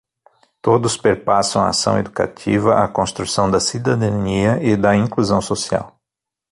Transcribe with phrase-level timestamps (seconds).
[0.63, 5.95] Todos perpassam a ação educativa, a construção da cidadania e da inclusão social